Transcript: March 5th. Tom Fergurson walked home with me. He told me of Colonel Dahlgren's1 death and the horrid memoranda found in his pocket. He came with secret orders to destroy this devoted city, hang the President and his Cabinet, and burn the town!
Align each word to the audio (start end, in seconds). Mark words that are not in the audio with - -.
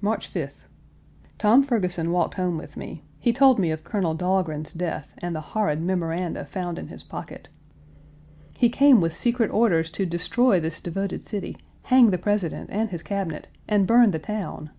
March 0.00 0.32
5th. 0.32 0.64
Tom 1.36 1.62
Fergurson 1.62 2.10
walked 2.10 2.36
home 2.36 2.56
with 2.56 2.78
me. 2.78 3.02
He 3.18 3.30
told 3.30 3.58
me 3.58 3.70
of 3.70 3.84
Colonel 3.84 4.14
Dahlgren's1 4.16 4.78
death 4.78 5.12
and 5.18 5.36
the 5.36 5.42
horrid 5.52 5.82
memoranda 5.82 6.46
found 6.46 6.78
in 6.78 6.88
his 6.88 7.02
pocket. 7.02 7.50
He 8.54 8.70
came 8.70 9.02
with 9.02 9.12
secret 9.14 9.50
orders 9.50 9.90
to 9.90 10.06
destroy 10.06 10.60
this 10.60 10.80
devoted 10.80 11.20
city, 11.20 11.58
hang 11.82 12.08
the 12.08 12.16
President 12.16 12.70
and 12.72 12.88
his 12.88 13.02
Cabinet, 13.02 13.48
and 13.68 13.86
burn 13.86 14.12
the 14.12 14.18
town! 14.18 14.70